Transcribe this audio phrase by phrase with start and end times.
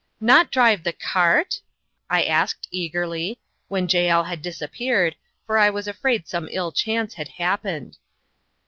[0.19, 1.61] "Not drive the cart?"
[2.09, 7.27] I asked, eagerly, when Jael had disappeared, for I was afraid some ill chance had
[7.27, 7.99] happened.